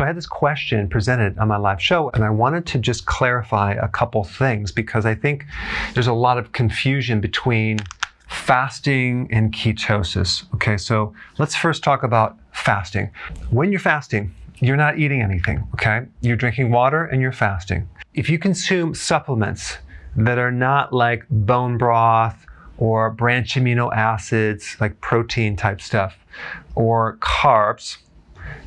So 0.00 0.04
I 0.04 0.06
had 0.06 0.16
this 0.16 0.26
question 0.26 0.88
presented 0.88 1.36
on 1.36 1.48
my 1.48 1.58
live 1.58 1.78
show, 1.78 2.08
and 2.14 2.24
I 2.24 2.30
wanted 2.30 2.64
to 2.68 2.78
just 2.78 3.04
clarify 3.04 3.74
a 3.74 3.86
couple 3.86 4.24
things 4.24 4.72
because 4.72 5.04
I 5.04 5.14
think 5.14 5.44
there's 5.92 6.06
a 6.06 6.14
lot 6.14 6.38
of 6.38 6.52
confusion 6.52 7.20
between 7.20 7.80
fasting 8.26 9.28
and 9.30 9.52
ketosis. 9.52 10.46
Okay, 10.54 10.78
so 10.78 11.12
let's 11.36 11.54
first 11.54 11.84
talk 11.84 12.02
about 12.02 12.38
fasting. 12.52 13.10
When 13.50 13.72
you're 13.72 13.78
fasting, 13.78 14.34
you're 14.60 14.78
not 14.78 14.98
eating 14.98 15.20
anything, 15.20 15.68
okay? 15.74 16.06
You're 16.22 16.38
drinking 16.38 16.70
water 16.70 17.04
and 17.04 17.20
you're 17.20 17.30
fasting. 17.30 17.86
If 18.14 18.30
you 18.30 18.38
consume 18.38 18.94
supplements 18.94 19.76
that 20.16 20.38
are 20.38 20.50
not 20.50 20.94
like 20.94 21.26
bone 21.28 21.76
broth 21.76 22.46
or 22.78 23.10
branch 23.10 23.54
amino 23.54 23.94
acids, 23.94 24.78
like 24.80 24.98
protein 25.02 25.56
type 25.56 25.82
stuff, 25.82 26.16
or 26.74 27.18
carbs, 27.18 27.98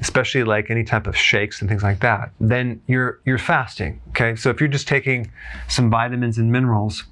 especially 0.01 0.43
like 0.43 0.69
any 0.69 0.83
type 0.83 1.07
of 1.07 1.15
shakes 1.15 1.61
and 1.61 1.69
things 1.69 1.83
like 1.83 1.99
that, 2.01 2.31
then 2.39 2.81
you're 2.87 3.19
you're 3.25 3.37
fasting. 3.37 4.01
Okay, 4.09 4.35
so 4.35 4.49
if 4.49 4.59
you're 4.59 4.69
just 4.69 4.87
taking 4.87 5.31
some 5.67 5.89
vitamins 5.89 6.37
and 6.37 6.51
minerals, 6.51 7.03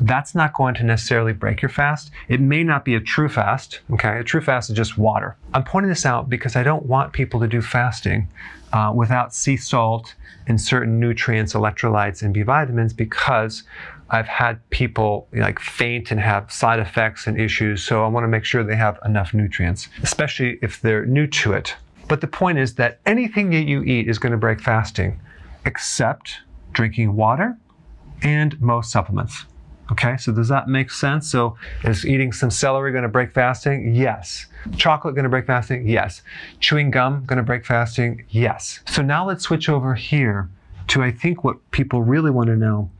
that's 0.00 0.34
not 0.34 0.54
going 0.54 0.74
to 0.74 0.84
necessarily 0.84 1.32
break 1.32 1.60
your 1.62 1.68
fast. 1.68 2.10
It 2.28 2.40
may 2.40 2.62
not 2.64 2.84
be 2.84 2.94
a 2.94 3.00
true 3.00 3.28
fast. 3.28 3.80
Okay, 3.92 4.18
a 4.18 4.24
true 4.24 4.40
fast 4.40 4.70
is 4.70 4.76
just 4.76 4.96
water. 4.98 5.36
I'm 5.54 5.64
pointing 5.64 5.88
this 5.88 6.06
out 6.06 6.28
because 6.28 6.56
I 6.56 6.62
don't 6.62 6.86
want 6.86 7.12
people 7.12 7.40
to 7.40 7.48
do 7.48 7.60
fasting 7.60 8.28
uh, 8.72 8.92
without 8.94 9.34
sea 9.34 9.56
salt 9.56 10.14
and 10.46 10.60
certain 10.60 11.00
nutrients, 11.00 11.54
electrolytes, 11.54 12.22
and 12.22 12.32
B 12.32 12.42
vitamins 12.42 12.92
because 12.92 13.64
I've 14.10 14.26
had 14.26 14.68
people 14.70 15.28
like 15.32 15.58
faint 15.58 16.10
and 16.10 16.20
have 16.20 16.50
side 16.50 16.80
effects 16.80 17.26
and 17.26 17.38
issues. 17.38 17.82
So 17.82 18.04
I 18.04 18.08
want 18.08 18.24
to 18.24 18.28
make 18.28 18.44
sure 18.44 18.62
they 18.62 18.76
have 18.76 18.98
enough 19.04 19.34
nutrients, 19.34 19.88
especially 20.02 20.58
if 20.62 20.80
they're 20.80 21.04
new 21.04 21.26
to 21.26 21.52
it. 21.52 21.76
But 22.08 22.20
the 22.20 22.26
point 22.26 22.58
is 22.58 22.74
that 22.76 23.00
anything 23.06 23.50
that 23.50 23.66
you 23.66 23.82
eat 23.82 24.08
is 24.08 24.18
going 24.18 24.32
to 24.32 24.38
break 24.38 24.60
fasting, 24.60 25.20
except 25.64 26.38
drinking 26.72 27.14
water 27.14 27.56
and 28.22 28.60
most 28.60 28.90
supplements. 28.90 29.44
Okay, 29.90 30.18
so 30.18 30.32
does 30.32 30.48
that 30.48 30.68
make 30.68 30.90
sense? 30.90 31.30
So 31.30 31.56
is 31.82 32.04
eating 32.04 32.32
some 32.32 32.50
celery 32.50 32.92
going 32.92 33.04
to 33.04 33.08
break 33.08 33.32
fasting? 33.32 33.94
Yes. 33.94 34.46
Chocolate 34.76 35.14
going 35.14 35.24
to 35.24 35.30
break 35.30 35.46
fasting? 35.46 35.88
Yes. 35.88 36.22
Chewing 36.60 36.90
gum 36.90 37.24
going 37.24 37.38
to 37.38 37.42
break 37.42 37.64
fasting? 37.64 38.24
Yes. 38.28 38.80
So 38.86 39.00
now 39.00 39.26
let's 39.26 39.44
switch 39.44 39.68
over 39.68 39.94
here 39.94 40.50
to 40.88 41.02
I 41.02 41.10
think 41.10 41.42
what 41.42 41.70
people 41.70 42.02
really 42.02 42.30
want 42.30 42.48
to 42.48 42.56
know, 42.56 42.90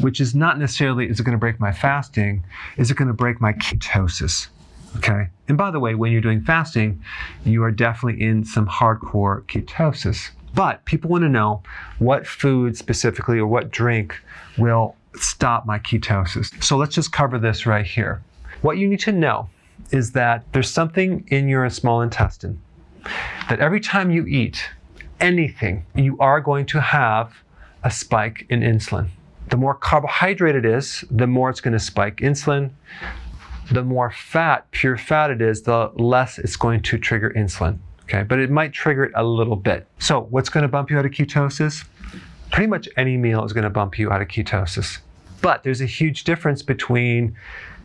which 0.00 0.20
is 0.20 0.34
not 0.34 0.58
necessarily 0.58 1.08
is 1.08 1.20
it 1.20 1.24
going 1.24 1.36
to 1.36 1.38
break 1.38 1.58
my 1.60 1.72
fasting, 1.72 2.44
is 2.76 2.90
it 2.90 2.96
going 2.96 3.08
to 3.08 3.14
break 3.14 3.40
my 3.40 3.54
ketosis? 3.54 4.48
Okay. 4.96 5.28
And 5.48 5.58
by 5.58 5.70
the 5.70 5.80
way, 5.80 5.94
when 5.94 6.12
you're 6.12 6.20
doing 6.20 6.42
fasting, 6.42 7.02
you 7.44 7.62
are 7.64 7.70
definitely 7.70 8.22
in 8.22 8.44
some 8.44 8.66
hardcore 8.66 9.42
ketosis. 9.46 10.30
But 10.54 10.84
people 10.84 11.10
want 11.10 11.22
to 11.22 11.28
know 11.28 11.62
what 11.98 12.26
food 12.26 12.76
specifically 12.76 13.38
or 13.38 13.46
what 13.46 13.70
drink 13.70 14.16
will 14.56 14.94
stop 15.16 15.66
my 15.66 15.78
ketosis. 15.78 16.62
So 16.62 16.76
let's 16.76 16.94
just 16.94 17.12
cover 17.12 17.38
this 17.38 17.66
right 17.66 17.84
here. 17.84 18.22
What 18.62 18.78
you 18.78 18.88
need 18.88 19.00
to 19.00 19.12
know 19.12 19.48
is 19.90 20.12
that 20.12 20.44
there's 20.52 20.70
something 20.70 21.26
in 21.28 21.48
your 21.48 21.68
small 21.70 22.00
intestine 22.00 22.60
that 23.48 23.60
every 23.60 23.80
time 23.80 24.10
you 24.10 24.24
eat 24.26 24.70
anything, 25.20 25.84
you 25.94 26.16
are 26.18 26.40
going 26.40 26.66
to 26.66 26.80
have 26.80 27.34
a 27.82 27.90
spike 27.90 28.46
in 28.48 28.60
insulin. 28.60 29.08
The 29.50 29.56
more 29.56 29.74
carbohydrate 29.74 30.54
it 30.54 30.64
is, 30.64 31.04
the 31.10 31.26
more 31.26 31.50
it's 31.50 31.60
going 31.60 31.74
to 31.74 31.78
spike 31.78 32.16
insulin 32.16 32.70
the 33.70 33.82
more 33.82 34.10
fat, 34.10 34.70
pure 34.70 34.96
fat 34.96 35.30
it 35.30 35.40
is, 35.40 35.62
the 35.62 35.90
less 35.94 36.38
it's 36.38 36.56
going 36.56 36.82
to 36.82 36.98
trigger 36.98 37.30
insulin. 37.36 37.78
Okay, 38.04 38.22
but 38.22 38.38
it 38.38 38.50
might 38.50 38.72
trigger 38.72 39.04
it 39.04 39.12
a 39.14 39.24
little 39.24 39.56
bit. 39.56 39.86
So, 39.98 40.22
what's 40.30 40.50
going 40.50 40.62
to 40.62 40.68
bump 40.68 40.90
you 40.90 40.98
out 40.98 41.06
of 41.06 41.12
ketosis? 41.12 41.84
Pretty 42.50 42.66
much 42.66 42.88
any 42.96 43.16
meal 43.16 43.44
is 43.44 43.52
going 43.52 43.64
to 43.64 43.70
bump 43.70 43.98
you 43.98 44.12
out 44.12 44.20
of 44.20 44.28
ketosis. 44.28 44.98
But 45.40 45.62
there's 45.62 45.80
a 45.80 45.86
huge 45.86 46.24
difference 46.24 46.62
between 46.62 47.36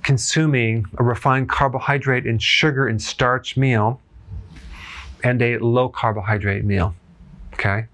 consuming 0.03 0.85
a 0.97 1.03
refined 1.03 1.49
carbohydrate 1.49 2.25
and 2.25 2.41
sugar 2.41 2.87
and 2.87 3.01
starch 3.01 3.57
meal 3.57 4.01
and 5.23 5.41
a 5.41 5.57
low 5.57 5.89
carbohydrate 5.89 6.63
meal. 6.63 6.95
Okay? 7.53 7.85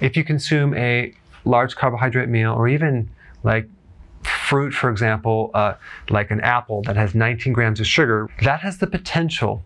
If 0.00 0.16
you 0.16 0.24
consume 0.24 0.74
a 0.74 1.14
large 1.44 1.76
carbohydrate 1.76 2.28
meal 2.28 2.52
or 2.52 2.68
even 2.68 3.08
like 3.42 3.68
fruit, 4.48 4.72
for 4.72 4.88
example, 4.88 5.50
uh, 5.52 5.74
like 6.08 6.30
an 6.30 6.40
apple 6.40 6.82
that 6.82 6.96
has 6.96 7.14
19 7.14 7.52
grams 7.52 7.80
of 7.80 7.86
sugar, 7.86 8.30
that 8.42 8.60
has 8.60 8.78
the 8.78 8.86
potential 8.86 9.62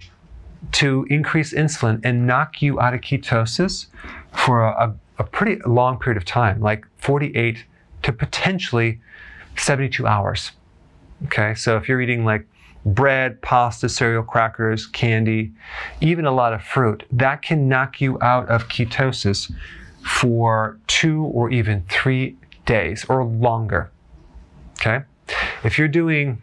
to 0.72 1.06
increase 1.08 1.52
insulin 1.52 2.00
and 2.02 2.26
knock 2.26 2.60
you 2.60 2.80
out 2.80 2.92
of 2.92 3.00
ketosis 3.00 3.86
for 4.32 4.64
a, 4.64 4.94
a 5.18 5.24
pretty 5.24 5.60
long 5.66 5.98
period 5.98 6.16
of 6.16 6.24
time, 6.24 6.60
like 6.60 6.84
48 6.98 7.64
to 8.02 8.12
potentially 8.12 9.00
72 9.56 10.04
hours. 10.04 10.50
Okay, 11.26 11.54
so 11.54 11.76
if 11.76 11.88
you're 11.88 12.00
eating 12.00 12.24
like 12.24 12.44
bread, 12.84 13.40
pasta, 13.40 13.88
cereal, 13.88 14.24
crackers, 14.24 14.86
candy, 14.88 15.52
even 16.00 16.26
a 16.26 16.32
lot 16.32 16.52
of 16.52 16.60
fruit, 16.60 17.04
that 17.12 17.42
can 17.42 17.68
knock 17.68 18.00
you 18.00 18.18
out 18.20 18.48
of 18.48 18.66
ketosis 18.66 19.52
for 20.04 20.76
two 20.88 21.22
or 21.22 21.50
even 21.50 21.84
three 21.88 22.36
days 22.66 23.04
or 23.08 23.24
longer. 23.24 23.92
Okay? 24.82 25.04
If 25.62 25.78
you're 25.78 25.88
doing 25.88 26.42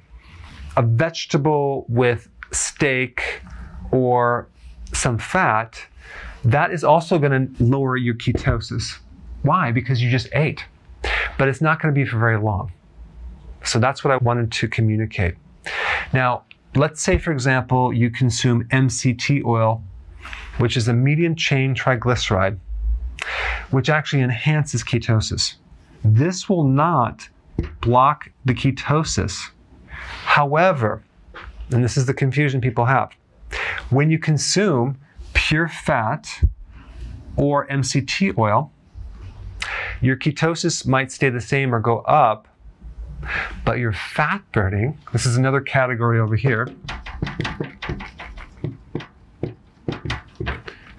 a 0.77 0.81
vegetable 0.81 1.85
with 1.89 2.29
steak 2.51 3.41
or 3.91 4.47
some 4.93 5.17
fat, 5.17 5.85
that 6.45 6.71
is 6.71 6.85
also 6.85 7.19
going 7.19 7.53
to 7.53 7.63
lower 7.63 7.97
your 7.97 8.15
ketosis. 8.15 8.97
Why? 9.41 9.71
Because 9.71 10.01
you 10.01 10.09
just 10.09 10.29
ate. 10.33 10.63
but 11.37 11.47
it's 11.47 11.61
not 11.61 11.81
going 11.81 11.93
to 11.93 11.97
be 11.99 12.05
for 12.05 12.17
very 12.17 12.37
long. 12.37 12.71
So 13.63 13.79
that's 13.79 14.03
what 14.03 14.11
I 14.11 14.17
wanted 14.17 14.51
to 14.53 14.67
communicate. 14.67 15.35
Now, 16.13 16.43
let's 16.75 17.01
say, 17.01 17.17
for 17.17 17.31
example, 17.31 17.93
you 17.93 18.09
consume 18.09 18.65
MCT 18.69 19.43
oil, 19.45 19.83
which 20.57 20.77
is 20.77 20.87
a 20.87 20.93
medium 20.93 21.35
chain 21.35 21.75
triglyceride, 21.75 22.57
which 23.71 23.89
actually 23.89 24.21
enhances 24.21 24.83
ketosis. 24.83 25.55
This 26.03 26.47
will 26.47 26.63
not 26.63 27.27
block 27.81 28.29
the 28.45 28.53
ketosis. 28.53 29.49
However, 29.91 31.03
and 31.71 31.83
this 31.83 31.97
is 31.97 32.05
the 32.05 32.13
confusion 32.13 32.61
people 32.61 32.85
have, 32.85 33.11
when 33.89 34.09
you 34.09 34.19
consume 34.19 34.97
pure 35.33 35.67
fat 35.67 36.41
or 37.35 37.67
MCT 37.67 38.37
oil, 38.37 38.71
your 40.01 40.15
ketosis 40.15 40.85
might 40.85 41.11
stay 41.11 41.29
the 41.29 41.41
same 41.41 41.73
or 41.73 41.79
go 41.79 41.99
up, 41.99 42.47
but 43.65 43.79
your 43.79 43.91
fat 43.91 44.41
burning, 44.51 44.97
this 45.11 45.25
is 45.25 45.35
another 45.35 45.61
category 45.61 46.19
over 46.19 46.35
here. 46.35 46.67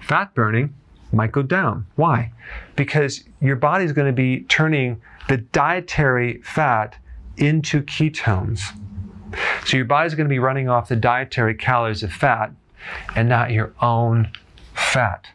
Fat 0.01 0.33
burning 0.35 0.73
might 1.13 1.31
go 1.31 1.41
down. 1.41 1.85
Why? 1.95 2.31
Because 2.75 3.23
your 3.39 3.55
body 3.55 3.85
is 3.85 3.93
going 3.93 4.07
to 4.07 4.13
be 4.13 4.41
turning 4.43 5.01
the 5.27 5.37
dietary 5.37 6.41
fat 6.41 6.97
into 7.37 7.81
ketones. 7.81 8.61
So 9.65 9.77
your 9.77 9.85
body's 9.85 10.13
going 10.15 10.25
to 10.27 10.29
be 10.33 10.39
running 10.39 10.69
off 10.69 10.89
the 10.89 10.95
dietary 10.95 11.55
calories 11.55 12.03
of 12.03 12.11
fat 12.11 12.51
and 13.15 13.29
not 13.29 13.51
your 13.51 13.73
own 13.81 14.31
fat. 14.73 15.27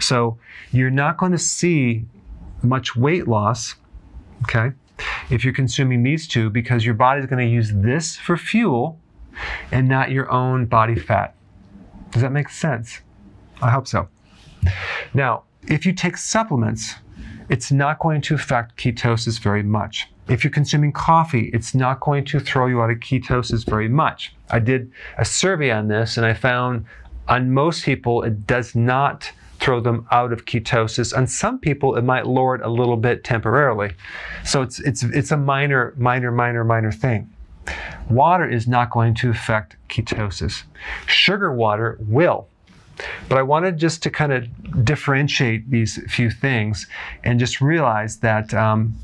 So 0.00 0.38
you're 0.72 0.90
not 0.90 1.16
going 1.16 1.32
to 1.32 1.38
see 1.38 2.04
much 2.62 2.96
weight 2.96 3.28
loss, 3.28 3.76
okay, 4.42 4.72
if 5.30 5.44
you're 5.44 5.54
consuming 5.54 6.02
these 6.02 6.26
two 6.26 6.50
because 6.50 6.84
your 6.84 6.94
body's 6.94 7.26
going 7.26 7.46
to 7.46 7.52
use 7.52 7.72
this 7.72 8.16
for 8.16 8.36
fuel 8.36 8.98
and 9.70 9.88
not 9.88 10.10
your 10.10 10.30
own 10.30 10.66
body 10.66 10.94
fat. 10.94 11.34
Does 12.10 12.22
that 12.22 12.32
make 12.32 12.48
sense? 12.48 13.00
I 13.60 13.70
hope 13.70 13.86
so. 13.86 14.08
Now, 15.14 15.44
if 15.68 15.86
you 15.86 15.92
take 15.92 16.16
supplements, 16.16 16.94
it's 17.48 17.70
not 17.72 17.98
going 17.98 18.20
to 18.22 18.34
affect 18.34 18.76
ketosis 18.76 19.38
very 19.38 19.62
much. 19.62 20.08
If 20.28 20.42
you're 20.42 20.50
consuming 20.50 20.92
coffee, 20.92 21.50
it's 21.52 21.74
not 21.74 22.00
going 22.00 22.24
to 22.26 22.40
throw 22.40 22.66
you 22.66 22.82
out 22.82 22.90
of 22.90 22.98
ketosis 22.98 23.64
very 23.64 23.88
much. 23.88 24.34
I 24.50 24.58
did 24.58 24.90
a 25.18 25.24
survey 25.24 25.70
on 25.70 25.88
this 25.88 26.16
and 26.16 26.26
I 26.26 26.34
found 26.34 26.84
on 27.28 27.52
most 27.52 27.84
people 27.84 28.22
it 28.22 28.46
does 28.46 28.74
not 28.74 29.30
throw 29.58 29.80
them 29.80 30.06
out 30.10 30.32
of 30.32 30.44
ketosis. 30.44 31.16
On 31.16 31.26
some 31.26 31.58
people, 31.58 31.96
it 31.96 32.02
might 32.02 32.26
lower 32.26 32.56
it 32.56 32.60
a 32.62 32.68
little 32.68 32.96
bit 32.96 33.24
temporarily. 33.24 33.92
So 34.44 34.62
it's, 34.62 34.80
it's, 34.80 35.02
it's 35.02 35.30
a 35.30 35.36
minor, 35.36 35.94
minor, 35.96 36.30
minor, 36.30 36.64
minor 36.64 36.92
thing. 36.92 37.32
Water 38.08 38.48
is 38.48 38.68
not 38.68 38.90
going 38.90 39.14
to 39.14 39.30
affect 39.30 39.76
ketosis. 39.88 40.62
Sugar 41.06 41.52
water 41.52 41.96
will. 42.00 42.48
But 43.28 43.38
I 43.38 43.42
wanted 43.42 43.78
just 43.78 44.02
to 44.04 44.10
kind 44.10 44.32
of 44.32 44.84
differentiate 44.84 45.70
these 45.70 46.00
few 46.10 46.30
things 46.30 46.86
and 47.24 47.38
just 47.38 47.60
realize 47.60 48.18
that 48.18 48.54
um, 48.54 48.94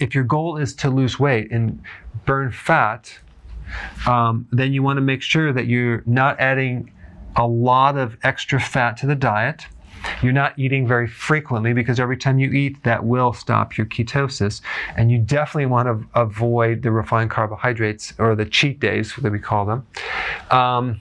if 0.00 0.14
your 0.14 0.24
goal 0.24 0.56
is 0.56 0.74
to 0.76 0.90
lose 0.90 1.18
weight 1.18 1.50
and 1.50 1.82
burn 2.26 2.50
fat, 2.52 3.18
um, 4.06 4.46
then 4.50 4.72
you 4.72 4.82
want 4.82 4.96
to 4.98 5.00
make 5.00 5.22
sure 5.22 5.52
that 5.52 5.66
you're 5.66 6.02
not 6.06 6.38
adding 6.40 6.92
a 7.36 7.46
lot 7.46 7.96
of 7.96 8.16
extra 8.22 8.60
fat 8.60 8.96
to 8.98 9.06
the 9.06 9.14
diet. 9.14 9.66
You're 10.20 10.32
not 10.32 10.58
eating 10.58 10.86
very 10.86 11.06
frequently 11.06 11.72
because 11.72 12.00
every 12.00 12.16
time 12.16 12.38
you 12.38 12.50
eat, 12.50 12.82
that 12.82 13.04
will 13.04 13.32
stop 13.32 13.76
your 13.76 13.86
ketosis. 13.86 14.60
And 14.96 15.10
you 15.12 15.18
definitely 15.18 15.66
want 15.66 15.86
to 15.86 16.20
avoid 16.20 16.82
the 16.82 16.90
refined 16.90 17.30
carbohydrates 17.30 18.12
or 18.18 18.34
the 18.34 18.44
cheat 18.44 18.80
days 18.80 19.14
that 19.16 19.30
we 19.30 19.38
call 19.38 19.64
them. 19.64 19.86
Um, 20.50 21.00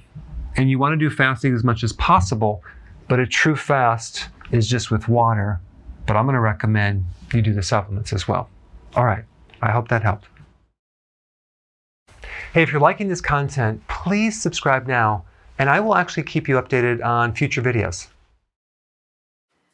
and 0.56 0.70
you 0.70 0.80
want 0.80 0.94
to 0.94 0.98
do 0.98 1.10
fasting 1.14 1.54
as 1.56 1.64
much 1.64 1.84
as 1.84 1.94
possible, 1.94 2.64
but 3.08 3.20
a 3.20 3.28
true 3.28 3.56
fast 3.56 4.28
is 4.52 4.68
just 4.68 4.92
with 4.92 5.08
water. 5.08 5.60
But 6.06 6.18
I'm 6.18 6.26
going 6.26 6.36
to 6.36 6.42
recommend 6.42 7.06
you 7.34 7.42
do 7.42 7.54
the 7.54 7.64
supplements 7.64 8.14
as 8.14 8.28
well. 8.28 8.50
All 8.96 9.06
right, 9.06 9.24
I 9.62 9.72
hope 9.72 9.88
that 9.90 10.04
helped. 10.04 10.28
Hey, 12.54 12.64
if 12.64 12.72
you're 12.72 12.82
liking 12.82 13.08
this 13.08 13.22
content, 13.22 13.82
please 13.88 14.42
subscribe 14.42 14.88
now, 14.88 15.24
and 15.58 15.70
I 15.70 15.80
will 15.80 15.96
actually 15.96 16.24
keep 16.24 16.50
you 16.50 16.56
updated 16.56 17.04
on 17.04 17.34
future 17.34 17.62
videos. 17.62 18.08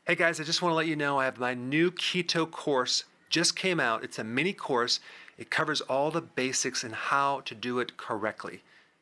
Hey 0.06 0.16
guys, 0.16 0.40
I 0.40 0.44
just 0.44 0.62
want 0.62 0.72
to 0.72 0.76
let 0.76 0.88
you 0.88 0.96
know 0.96 1.20
I 1.20 1.26
have 1.26 1.40
my 1.40 1.54
new 1.54 1.92
keto 1.92 2.50
course 2.50 3.04
just 3.30 3.56
came 3.56 3.80
out. 3.80 4.04
It's 4.04 4.20
a 4.20 4.24
mini 4.24 4.54
course. 4.54 5.00
It 5.38 5.50
covers 5.50 5.82
all 5.82 6.12
the 6.12 6.22
basics 6.22 6.84
and 6.84 6.96
how 6.96 7.42
to 7.42 7.54
do 7.54 7.80
it 7.80 7.98
correctly. 7.98 8.62